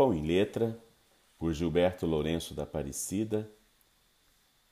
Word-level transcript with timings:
Pão 0.00 0.14
em 0.14 0.26
Letra, 0.26 0.82
por 1.38 1.52
Gilberto 1.52 2.06
Lourenço 2.06 2.54
da 2.54 2.62
Aparecida, 2.62 3.46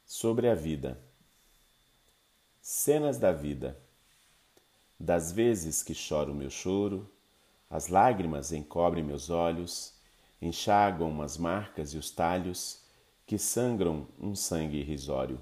sobre 0.06 0.48
a 0.48 0.54
vida. 0.54 0.98
Cenas 2.62 3.18
da 3.18 3.30
vida. 3.30 3.78
Das 4.98 5.30
vezes 5.30 5.82
que 5.82 5.92
choro 5.92 6.34
meu 6.34 6.48
choro, 6.48 7.06
as 7.68 7.88
lágrimas 7.88 8.52
encobrem 8.52 9.04
meus 9.04 9.28
olhos, 9.28 9.92
enxagam 10.40 11.20
as 11.20 11.36
marcas 11.36 11.92
e 11.92 11.98
os 11.98 12.10
talhos 12.10 12.80
que 13.26 13.36
sangram 13.36 14.08
um 14.18 14.34
sangue 14.34 14.78
irrisório. 14.78 15.38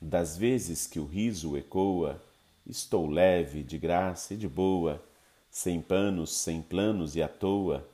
Das 0.00 0.34
vezes 0.34 0.86
que 0.86 0.98
o 0.98 1.04
riso 1.04 1.58
ecoa, 1.58 2.22
estou 2.66 3.06
leve, 3.06 3.62
de 3.62 3.76
graça 3.76 4.32
e 4.32 4.36
de 4.38 4.48
boa, 4.48 5.04
sem 5.50 5.78
panos, 5.78 6.34
sem 6.34 6.62
planos 6.62 7.16
e 7.16 7.22
à 7.22 7.28
toa, 7.28 7.86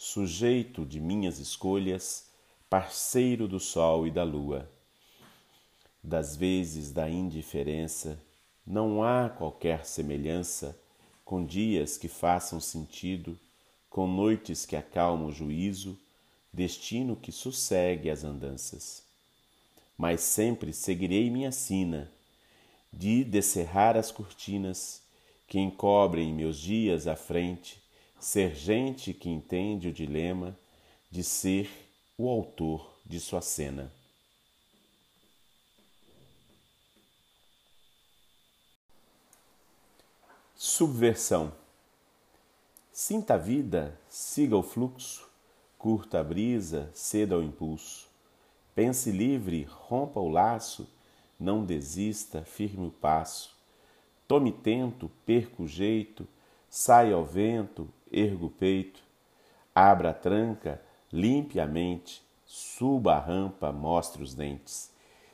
sujeito 0.00 0.86
de 0.86 1.00
minhas 1.00 1.40
escolhas, 1.40 2.26
parceiro 2.70 3.48
do 3.48 3.58
sol 3.58 4.06
e 4.06 4.12
da 4.12 4.22
lua. 4.22 4.70
Das 6.00 6.36
vezes 6.36 6.92
da 6.92 7.10
indiferença, 7.10 8.16
não 8.64 9.02
há 9.02 9.28
qualquer 9.28 9.84
semelhança 9.84 10.78
com 11.24 11.44
dias 11.44 11.98
que 11.98 12.06
façam 12.06 12.60
sentido, 12.60 13.36
com 13.90 14.06
noites 14.06 14.64
que 14.64 14.76
acalmam 14.76 15.26
o 15.26 15.32
juízo, 15.32 15.98
destino 16.52 17.16
que 17.16 17.32
sossegue 17.32 18.08
as 18.08 18.22
andanças. 18.22 19.02
Mas 19.96 20.20
sempre 20.20 20.72
seguirei 20.72 21.28
minha 21.28 21.50
sina, 21.50 22.08
de 22.92 23.24
descerrar 23.24 23.96
as 23.96 24.12
cortinas 24.12 25.02
que 25.48 25.58
encobrem 25.58 26.32
meus 26.32 26.56
dias 26.56 27.08
à 27.08 27.16
frente 27.16 27.82
ser 28.18 28.54
gente 28.54 29.14
que 29.14 29.30
entende 29.30 29.88
o 29.88 29.92
dilema 29.92 30.56
de 31.10 31.22
ser 31.22 31.70
o 32.16 32.28
autor 32.28 32.98
de 33.06 33.20
sua 33.20 33.40
cena. 33.40 33.92
Subversão. 40.54 41.52
Sinta 42.92 43.34
a 43.34 43.38
vida, 43.38 43.98
siga 44.08 44.56
o 44.56 44.62
fluxo, 44.62 45.28
curta 45.78 46.18
a 46.18 46.24
brisa, 46.24 46.90
ceda 46.92 47.36
ao 47.36 47.42
impulso. 47.42 48.08
Pense 48.74 49.12
livre, 49.12 49.62
rompa 49.62 50.18
o 50.18 50.28
laço, 50.28 50.88
não 51.38 51.64
desista, 51.64 52.42
firme 52.42 52.88
o 52.88 52.90
passo. 52.90 53.56
Tome 54.26 54.50
tento, 54.50 55.08
perca 55.24 55.62
o 55.62 55.68
jeito, 55.68 56.26
saia 56.68 57.14
ao 57.14 57.24
vento, 57.24 57.88
erga 58.12 58.46
o 58.46 58.50
peito, 58.50 59.00
abra 59.74 60.10
a 60.10 60.14
tranca, 60.14 60.80
limpe 61.12 61.60
a 61.60 61.66
mente, 61.66 62.22
suba 62.44 63.14
a 63.14 63.18
rampa, 63.18 63.70
mostre 63.72 64.22
os 64.22 64.34
dentes. 64.34 64.90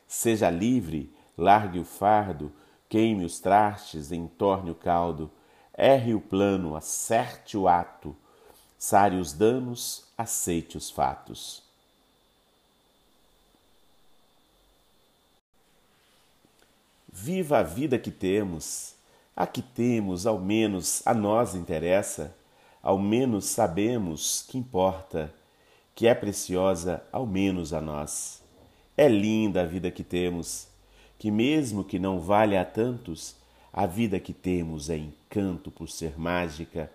Seja 0.06 0.50
livre, 0.50 1.12
largue 1.36 1.78
o 1.78 1.84
fardo, 1.84 2.52
queime 2.88 3.24
os 3.24 3.40
trastes, 3.40 4.12
entorne 4.12 4.70
o 4.70 4.74
caldo, 4.74 5.30
erre 5.76 6.14
o 6.14 6.20
plano, 6.20 6.76
acerte 6.76 7.56
o 7.56 7.66
ato, 7.66 8.14
sare 8.78 9.16
os 9.16 9.32
danos, 9.32 10.04
aceite 10.16 10.76
os 10.76 10.90
fatos. 10.90 11.62
Viva 17.12 17.58
a 17.58 17.62
vida 17.62 17.98
que 17.98 18.10
temos, 18.10 18.94
a 19.36 19.46
que 19.46 19.62
temos, 19.62 20.26
ao 20.26 20.38
menos 20.38 21.00
a 21.06 21.14
nós 21.14 21.54
interessa 21.54 22.34
ao 22.84 22.98
menos 22.98 23.46
sabemos 23.46 24.44
que 24.46 24.58
importa, 24.58 25.32
que 25.94 26.06
é 26.06 26.14
preciosa 26.14 27.02
ao 27.10 27.26
menos 27.26 27.72
a 27.72 27.80
nós. 27.80 28.42
É 28.94 29.08
linda 29.08 29.62
a 29.62 29.64
vida 29.64 29.90
que 29.90 30.04
temos, 30.04 30.68
que 31.18 31.30
mesmo 31.30 31.82
que 31.82 31.98
não 31.98 32.20
valha 32.20 32.60
a 32.60 32.64
tantos, 32.64 33.36
a 33.72 33.86
vida 33.86 34.20
que 34.20 34.34
temos 34.34 34.90
é 34.90 34.98
encanto 34.98 35.70
por 35.70 35.88
ser 35.88 36.18
mágica, 36.18 36.92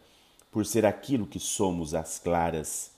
por 0.51 0.63
ser 0.63 0.85
aquilo 0.85 1.25
que 1.25 1.39
somos 1.39 1.95
às 1.95 2.19
claras. 2.19 2.91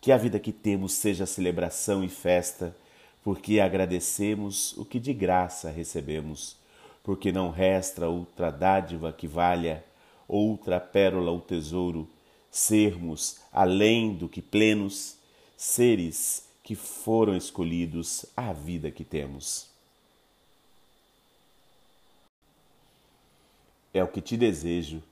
Que 0.00 0.10
a 0.10 0.16
vida 0.16 0.40
que 0.40 0.50
temos 0.50 0.94
seja 0.94 1.26
celebração 1.26 2.02
e 2.02 2.08
festa, 2.08 2.74
porque 3.22 3.60
agradecemos 3.60 4.74
o 4.78 4.84
que 4.86 4.98
de 4.98 5.12
graça 5.12 5.68
recebemos, 5.68 6.56
porque 7.04 7.32
não 7.32 7.50
resta 7.50 8.08
outra 8.08 8.50
dádiva 8.50 9.12
que 9.12 9.26
valha, 9.26 9.84
outra 10.26 10.80
pérola 10.80 11.30
ou 11.30 11.38
tesouro 11.38 12.08
sermos, 12.50 13.38
além 13.52 14.14
do 14.14 14.28
que 14.28 14.42
plenos, 14.42 15.16
seres 15.56 16.44
que 16.62 16.74
foram 16.74 17.36
escolhidos 17.36 18.26
à 18.36 18.52
vida 18.52 18.90
que 18.90 19.04
temos. 19.04 19.68
É 23.92 24.02
o 24.02 24.08
que 24.08 24.20
te 24.20 24.36
desejo, 24.36 25.02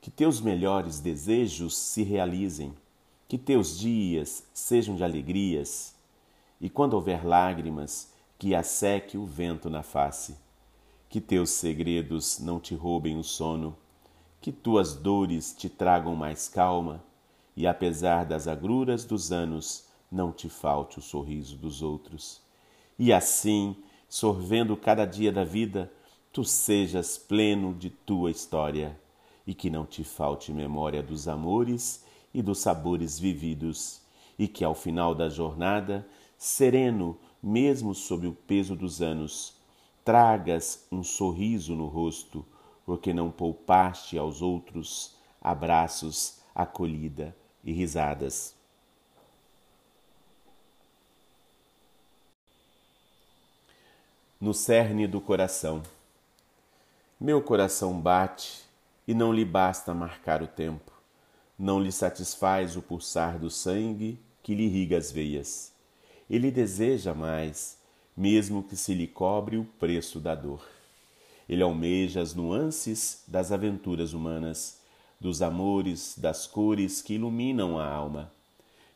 que 0.00 0.10
teus 0.10 0.40
melhores 0.40 1.00
desejos 1.00 1.76
se 1.76 2.02
realizem, 2.02 2.74
que 3.28 3.38
teus 3.38 3.78
dias 3.78 4.42
sejam 4.52 4.96
de 4.96 5.04
alegrias, 5.04 5.94
e 6.60 6.68
quando 6.68 6.94
houver 6.94 7.24
lágrimas, 7.24 8.08
que 8.38 8.54
asseque 8.54 9.16
o 9.16 9.26
vento 9.26 9.68
na 9.68 9.82
face, 9.82 10.36
que 11.08 11.20
teus 11.20 11.50
segredos 11.50 12.38
não 12.38 12.60
te 12.60 12.74
roubem 12.74 13.16
o 13.16 13.24
sono 13.24 13.76
que 14.40 14.52
tuas 14.52 14.94
dores 14.94 15.54
te 15.56 15.68
tragam 15.68 16.14
mais 16.14 16.48
calma 16.48 17.02
e, 17.56 17.66
apesar 17.66 18.24
das 18.24 18.46
agruras 18.46 19.04
dos 19.04 19.32
anos, 19.32 19.86
não 20.10 20.32
te 20.32 20.48
falte 20.48 20.98
o 20.98 21.02
sorriso 21.02 21.56
dos 21.56 21.82
outros. 21.82 22.40
E 22.98 23.12
assim, 23.12 23.76
sorvendo 24.08 24.76
cada 24.76 25.04
dia 25.04 25.32
da 25.32 25.44
vida, 25.44 25.92
tu 26.32 26.44
sejas 26.44 27.18
pleno 27.18 27.74
de 27.74 27.90
tua 27.90 28.30
história 28.30 28.98
e 29.46 29.54
que 29.54 29.70
não 29.70 29.84
te 29.84 30.04
falte 30.04 30.52
memória 30.52 31.02
dos 31.02 31.26
amores 31.26 32.04
e 32.32 32.42
dos 32.42 32.58
sabores 32.58 33.18
vividos, 33.18 34.02
e 34.38 34.46
que 34.46 34.62
ao 34.62 34.74
final 34.74 35.14
da 35.14 35.28
jornada, 35.28 36.06
sereno, 36.36 37.18
mesmo 37.42 37.94
sob 37.94 38.26
o 38.26 38.32
peso 38.32 38.76
dos 38.76 39.00
anos, 39.00 39.54
tragas 40.04 40.86
um 40.92 41.02
sorriso 41.02 41.74
no 41.74 41.86
rosto 41.86 42.44
porque 42.88 43.12
não 43.12 43.30
poupaste 43.30 44.16
aos 44.16 44.40
outros 44.40 45.14
abraços, 45.42 46.38
acolhida 46.54 47.36
e 47.62 47.70
risadas. 47.70 48.54
No 54.40 54.54
cerne 54.54 55.06
do 55.06 55.20
coração. 55.20 55.82
Meu 57.20 57.42
coração 57.42 58.00
bate 58.00 58.64
e 59.06 59.12
não 59.12 59.34
lhe 59.34 59.44
basta 59.44 59.92
marcar 59.92 60.42
o 60.42 60.46
tempo. 60.46 60.90
Não 61.58 61.78
lhe 61.78 61.92
satisfaz 61.92 62.74
o 62.74 62.80
pulsar 62.80 63.38
do 63.38 63.50
sangue 63.50 64.18
que 64.42 64.54
lhe 64.54 64.62
irriga 64.62 64.96
as 64.96 65.12
veias. 65.12 65.74
Ele 66.30 66.50
deseja 66.50 67.12
mais, 67.12 67.76
mesmo 68.16 68.62
que 68.62 68.76
se 68.76 68.94
lhe 68.94 69.06
cobre 69.06 69.58
o 69.58 69.64
preço 69.78 70.18
da 70.18 70.34
dor. 70.34 70.77
Ele 71.48 71.62
almeja 71.62 72.20
as 72.20 72.34
nuances 72.34 73.24
das 73.26 73.50
aventuras 73.50 74.12
humanas, 74.12 74.80
dos 75.20 75.42
amores, 75.42 76.14
das 76.18 76.46
cores 76.46 77.00
que 77.02 77.14
iluminam 77.14 77.78
a 77.78 77.88
alma. 77.88 78.30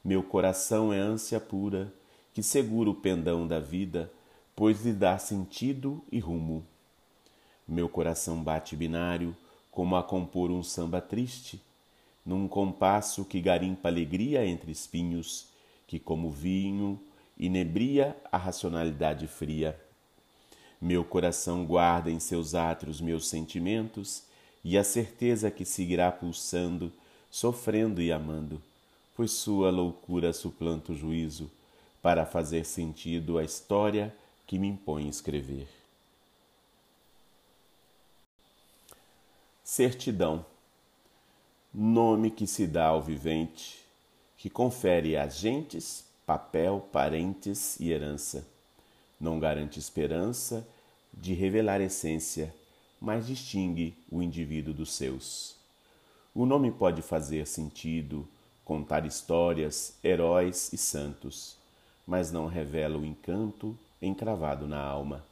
Meu 0.04 0.22
coração 0.22 0.92
é 0.92 0.98
ânsia 0.98 1.40
pura, 1.40 1.92
que 2.34 2.42
segura 2.42 2.90
o 2.90 2.94
pendão 2.94 3.46
da 3.46 3.58
vida, 3.58 4.12
pois 4.54 4.84
lhe 4.84 4.92
dá 4.92 5.18
sentido 5.18 6.02
e 6.10 6.18
rumo. 6.18 6.64
Meu 7.66 7.88
coração 7.88 8.42
bate 8.42 8.76
binário, 8.76 9.36
como 9.70 9.96
a 9.96 10.02
compor 10.02 10.50
um 10.50 10.62
samba 10.62 11.00
triste, 11.00 11.60
num 12.24 12.46
compasso 12.46 13.24
que 13.24 13.40
garimpa 13.40 13.88
alegria 13.88 14.46
entre 14.46 14.70
espinhos, 14.70 15.48
que 15.86 15.98
como 15.98 16.30
vinho 16.30 17.00
inebria 17.38 18.16
a 18.30 18.36
racionalidade 18.36 19.26
fria. 19.26 19.78
Meu 20.82 21.04
coração 21.04 21.64
guarda 21.64 22.10
em 22.10 22.18
seus 22.18 22.56
átrios 22.56 23.00
meus 23.00 23.28
sentimentos 23.28 24.24
e 24.64 24.76
a 24.76 24.82
certeza 24.82 25.48
que 25.48 25.64
seguirá 25.64 26.10
pulsando, 26.10 26.92
sofrendo 27.30 28.02
e 28.02 28.10
amando, 28.10 28.60
pois 29.14 29.30
sua 29.30 29.70
loucura 29.70 30.32
suplanta 30.32 30.90
o 30.90 30.96
juízo 30.96 31.48
para 32.02 32.26
fazer 32.26 32.64
sentido 32.64 33.38
a 33.38 33.44
história 33.44 34.12
que 34.44 34.58
me 34.58 34.66
impõe 34.66 35.08
escrever. 35.08 35.68
Certidão 39.62 40.44
nome 41.72 42.28
que 42.28 42.44
se 42.44 42.66
dá 42.66 42.86
ao 42.86 43.00
vivente, 43.00 43.78
que 44.36 44.50
confere 44.50 45.16
a 45.16 45.28
gentes 45.28 46.04
papel, 46.26 46.88
parentes 46.90 47.78
e 47.78 47.92
herança 47.92 48.50
não 49.22 49.38
garante 49.38 49.78
esperança 49.78 50.66
de 51.14 51.32
revelar 51.32 51.80
essência, 51.80 52.52
mas 53.00 53.26
distingue 53.26 53.94
o 54.10 54.20
indivíduo 54.20 54.74
dos 54.74 54.92
seus. 54.92 55.54
O 56.34 56.44
nome 56.44 56.72
pode 56.72 57.02
fazer 57.02 57.46
sentido 57.46 58.26
contar 58.64 59.06
histórias, 59.06 59.94
heróis 60.02 60.72
e 60.72 60.76
santos, 60.76 61.56
mas 62.04 62.32
não 62.32 62.46
revela 62.48 62.98
o 62.98 63.04
encanto 63.04 63.78
encravado 64.00 64.66
na 64.66 64.80
alma. 64.82 65.24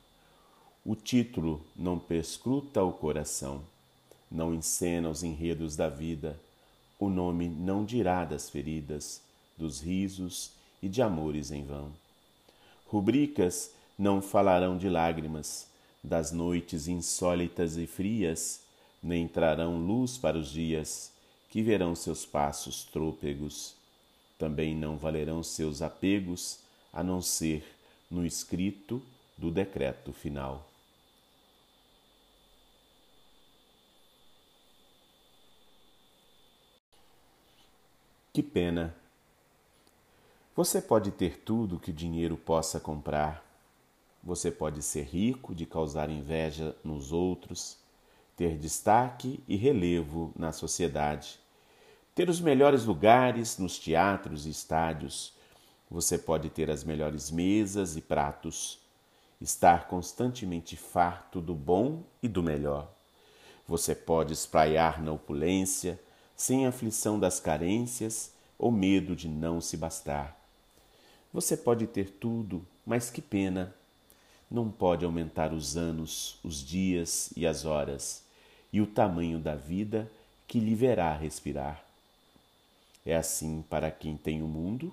O 0.84 0.94
título 0.94 1.60
não 1.74 1.98
perscruta 1.98 2.84
o 2.84 2.92
coração, 2.92 3.62
não 4.30 4.54
encena 4.54 5.10
os 5.10 5.24
enredos 5.24 5.74
da 5.74 5.88
vida, 5.88 6.38
o 6.98 7.08
nome 7.08 7.48
não 7.48 7.84
dirá 7.84 8.24
das 8.24 8.48
feridas, 8.48 9.20
dos 9.58 9.80
risos 9.80 10.52
e 10.80 10.88
de 10.88 11.02
amores 11.02 11.50
em 11.50 11.64
vão. 11.64 11.90
Rubricas 12.86 13.72
não 14.00 14.22
falarão 14.22 14.78
de 14.78 14.88
lágrimas, 14.88 15.68
das 16.02 16.32
noites 16.32 16.88
insólitas 16.88 17.76
e 17.76 17.86
frias, 17.86 18.62
nem 19.02 19.28
trarão 19.28 19.76
luz 19.76 20.16
para 20.16 20.38
os 20.38 20.48
dias 20.48 21.12
que 21.50 21.60
verão 21.60 21.94
seus 21.94 22.24
passos 22.24 22.82
trôpegos. 22.84 23.74
Também 24.38 24.74
não 24.74 24.96
valerão 24.96 25.42
seus 25.42 25.82
apegos, 25.82 26.60
a 26.90 27.02
não 27.02 27.20
ser 27.20 27.62
no 28.10 28.24
escrito 28.24 29.02
do 29.36 29.50
decreto 29.50 30.14
final. 30.14 30.66
Que 38.32 38.42
pena! 38.42 38.94
Você 40.56 40.80
pode 40.80 41.10
ter 41.10 41.40
tudo 41.40 41.78
que 41.78 41.90
o 41.90 41.94
dinheiro 41.94 42.38
possa 42.38 42.80
comprar. 42.80 43.49
Você 44.22 44.50
pode 44.50 44.82
ser 44.82 45.04
rico 45.04 45.54
de 45.54 45.64
causar 45.64 46.10
inveja 46.10 46.76
nos 46.84 47.12
outros, 47.12 47.78
ter 48.36 48.58
destaque 48.58 49.42
e 49.48 49.56
relevo 49.56 50.32
na 50.36 50.52
sociedade, 50.52 51.38
ter 52.14 52.28
os 52.28 52.40
melhores 52.40 52.84
lugares 52.84 53.56
nos 53.58 53.78
teatros 53.78 54.46
e 54.46 54.50
estádios, 54.50 55.32
você 55.90 56.18
pode 56.18 56.50
ter 56.50 56.70
as 56.70 56.84
melhores 56.84 57.30
mesas 57.30 57.96
e 57.96 58.00
pratos, 58.00 58.78
estar 59.40 59.88
constantemente 59.88 60.76
farto 60.76 61.40
do 61.40 61.54
bom 61.54 62.02
e 62.22 62.28
do 62.28 62.42
melhor. 62.42 62.88
Você 63.66 63.94
pode 63.94 64.32
espraiar 64.32 65.02
na 65.02 65.12
opulência, 65.12 65.98
sem 66.36 66.66
aflição 66.66 67.18
das 67.18 67.40
carências 67.40 68.32
ou 68.58 68.70
medo 68.70 69.16
de 69.16 69.28
não 69.28 69.60
se 69.60 69.76
bastar. 69.76 70.38
Você 71.32 71.56
pode 71.56 71.86
ter 71.86 72.10
tudo, 72.10 72.66
mas 72.84 73.10
que 73.10 73.22
pena! 73.22 73.74
Não 74.50 74.70
pode 74.70 75.04
aumentar 75.04 75.52
os 75.52 75.76
anos, 75.76 76.38
os 76.42 76.64
dias 76.64 77.30
e 77.36 77.46
as 77.46 77.64
horas, 77.64 78.24
e 78.72 78.80
o 78.80 78.86
tamanho 78.86 79.38
da 79.38 79.54
vida 79.54 80.10
que 80.48 80.58
lhe 80.58 80.74
verá 80.74 81.14
respirar. 81.14 81.84
É 83.06 83.14
assim 83.14 83.62
para 83.70 83.90
quem 83.90 84.16
tem 84.16 84.42
o 84.42 84.48
mundo 84.48 84.92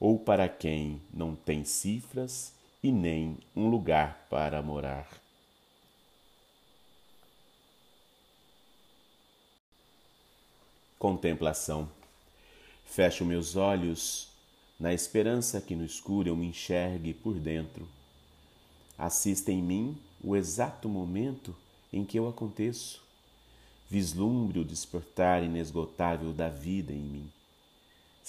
ou 0.00 0.18
para 0.18 0.48
quem 0.48 1.00
não 1.12 1.36
tem 1.36 1.64
cifras 1.64 2.52
e 2.82 2.90
nem 2.90 3.38
um 3.54 3.68
lugar 3.68 4.26
para 4.28 4.60
morar. 4.60 5.08
Contemplação. 10.98 11.88
Fecho 12.84 13.24
meus 13.24 13.56
olhos 13.56 14.28
na 14.78 14.92
esperança 14.92 15.60
que 15.60 15.76
no 15.76 15.84
escuro 15.84 16.28
eu 16.28 16.36
me 16.36 16.46
enxergue 16.46 17.14
por 17.14 17.38
dentro. 17.38 17.88
Assista 19.00 19.50
em 19.50 19.62
mim 19.62 19.98
o 20.22 20.36
exato 20.36 20.88
momento 20.88 21.56
em 21.92 22.04
que 22.04 22.18
eu 22.18 22.28
aconteço. 22.28 23.02
Vislumbre 23.88 24.60
o 24.60 24.64
despertar 24.64 25.42
inesgotável 25.42 26.32
da 26.32 26.48
vida 26.48 26.92
em 26.92 27.00
mim 27.00 27.30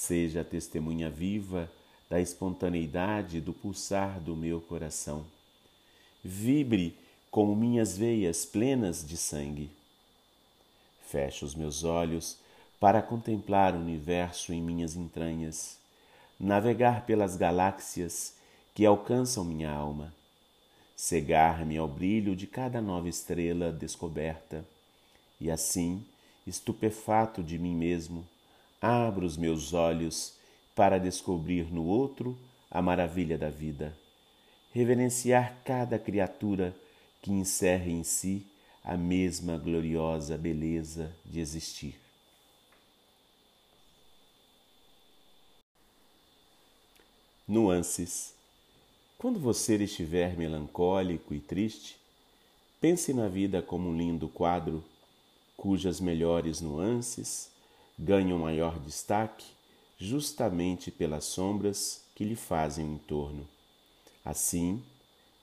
seja 0.01 0.41
a 0.41 0.44
testemunha 0.44 1.12
viva 1.12 1.71
da 2.09 2.19
espontaneidade 2.19 3.39
do 3.39 3.53
pulsar 3.53 4.19
do 4.19 4.35
meu 4.35 4.59
coração. 4.59 5.23
Vibre 6.23 6.97
como 7.29 7.56
minhas 7.56 7.95
veias 7.95 8.44
plenas 8.44 9.07
de 9.07 9.15
sangue. 9.15 9.69
Fecho 11.07 11.45
os 11.45 11.53
meus 11.53 11.83
olhos 11.83 12.38
para 12.79 13.01
contemplar 13.01 13.75
o 13.75 13.79
universo 13.79 14.51
em 14.51 14.59
minhas 14.59 14.95
entranhas, 14.95 15.77
navegar 16.39 17.06
pelas 17.06 17.35
galáxias 17.35 18.33
que 18.74 18.85
alcançam 18.85 19.45
minha 19.45 19.71
alma, 19.71 20.12
cegar-me 21.01 21.80
ao 21.80 21.88
brilho 21.88 22.36
de 22.36 22.45
cada 22.45 22.80
nova 22.80 23.09
estrela 23.09 23.71
descoberta, 23.71 24.63
e 25.39 25.50
assim, 25.50 26.06
estupefato 26.45 27.42
de 27.42 27.57
mim 27.57 27.75
mesmo, 27.75 28.24
abro 28.80 29.25
os 29.25 29.36
meus 29.36 29.74
olhos 29.74 30.38
para 30.75 31.00
descobrir 31.00 31.74
no 31.74 31.83
outro 31.86 32.38
a 32.69 32.83
maravilha 32.83 33.36
da 33.36 33.50
vida, 33.50 33.98
reverenciar 34.71 35.57
cada 35.65 35.98
criatura 35.98 36.71
que 37.19 37.31
encerre 37.31 37.92
em 37.92 38.03
si 38.03 38.45
a 38.83 38.95
mesma 38.95 39.57
gloriosa 39.57 40.38
beleza 40.38 41.12
de 41.25 41.39
existir. 41.39 42.00
Nuances. 47.48 48.39
Quando 49.21 49.39
você 49.39 49.75
estiver 49.75 50.35
melancólico 50.35 51.31
e 51.31 51.39
triste, 51.39 51.95
pense 52.79 53.13
na 53.13 53.27
vida 53.27 53.62
como 53.62 53.88
um 53.88 53.95
lindo 53.95 54.27
quadro 54.27 54.83
cujas 55.56 56.00
melhores 56.00 56.59
nuances 56.59 57.51
ganham 58.00 58.39
maior 58.39 58.79
destaque 58.79 59.45
justamente 60.00 60.89
pelas 60.89 61.23
sombras 61.25 62.01
que 62.15 62.23
lhe 62.23 62.35
fazem 62.35 62.83
o 62.83 62.94
entorno. 62.95 63.47
Assim, 64.25 64.81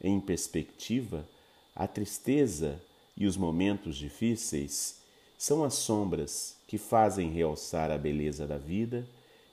em 0.03 0.19
perspectiva, 0.19 1.25
a 1.73 1.87
tristeza 1.87 2.83
e 3.17 3.29
os 3.29 3.37
momentos 3.37 3.95
difíceis 3.95 4.97
são 5.39 5.63
as 5.63 5.75
sombras 5.75 6.57
que 6.67 6.79
fazem 6.79 7.31
realçar 7.31 7.93
a 7.93 7.97
beleza 7.97 8.45
da 8.45 8.59
vida 8.59 9.07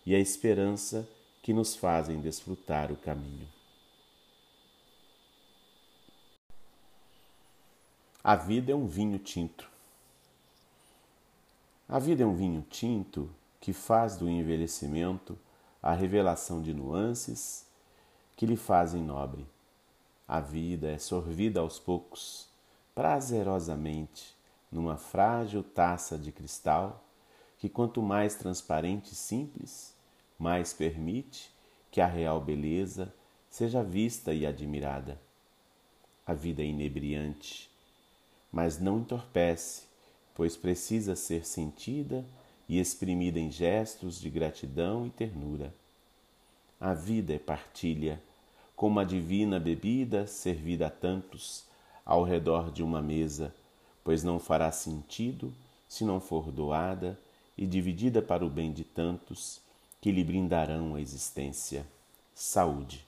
e 0.03 0.15
a 0.15 0.19
esperança 0.19 1.07
que 1.43 1.53
nos 1.53 1.75
fazem 1.75 2.19
desfrutar 2.19 2.91
o 2.91 2.95
caminho. 2.95 3.54
A 8.27 8.35
vida 8.35 8.71
é 8.71 8.75
um 8.75 8.87
vinho 8.87 9.19
tinto. 9.19 9.69
A 11.87 11.99
vida 11.99 12.23
é 12.23 12.25
um 12.25 12.33
vinho 12.33 12.65
tinto 12.67 13.29
que 13.61 13.71
faz 13.71 14.17
do 14.17 14.27
envelhecimento 14.27 15.37
a 15.79 15.93
revelação 15.93 16.59
de 16.59 16.73
nuances 16.73 17.67
que 18.35 18.47
lhe 18.47 18.55
fazem 18.55 19.03
nobre. 19.03 19.45
A 20.27 20.39
vida 20.39 20.89
é 20.89 20.97
sorvida 20.97 21.59
aos 21.59 21.77
poucos, 21.77 22.49
prazerosamente, 22.95 24.35
numa 24.71 24.97
frágil 24.97 25.61
taça 25.61 26.17
de 26.17 26.31
cristal 26.31 27.05
que, 27.59 27.69
quanto 27.69 28.01
mais 28.01 28.33
transparente 28.33 29.11
e 29.11 29.15
simples, 29.15 29.93
mais 30.39 30.73
permite 30.73 31.53
que 31.91 32.01
a 32.01 32.07
real 32.07 32.41
beleza 32.41 33.13
seja 33.51 33.83
vista 33.83 34.33
e 34.33 34.47
admirada. 34.47 35.21
A 36.25 36.33
vida 36.33 36.63
é 36.63 36.65
inebriante, 36.65 37.74
mas 38.51 38.79
não 38.79 38.99
entorpece 38.99 39.85
pois 40.35 40.57
precisa 40.57 41.15
ser 41.15 41.45
sentida 41.45 42.23
e 42.67 42.77
exprimida 42.77 43.39
em 43.39 43.49
gestos 43.49 44.19
de 44.19 44.29
gratidão 44.29 45.07
e 45.07 45.09
ternura. 45.09 45.73
A 46.79 46.93
vida 46.93 47.33
é 47.33 47.39
partilha, 47.39 48.21
como 48.75 48.99
a 48.99 49.05
divina 49.05 49.59
bebida 49.59 50.27
servida 50.27 50.87
a 50.87 50.89
tantos 50.89 51.63
ao 52.05 52.23
redor 52.23 52.69
de 52.69 52.83
uma 52.83 53.01
mesa, 53.01 53.55
pois 54.03 54.23
não 54.23 54.37
fará 54.37 54.71
sentido 54.71 55.53
se 55.87 56.03
não 56.03 56.19
for 56.19 56.51
doada 56.51 57.17
e 57.57 57.65
dividida 57.65 58.21
para 58.21 58.45
o 58.45 58.49
bem 58.49 58.73
de 58.73 58.83
tantos 58.83 59.61
que 60.01 60.11
lhe 60.11 60.23
brindarão 60.23 60.95
a 60.95 61.01
existência. 61.01 61.87
Saúde. 62.33 63.05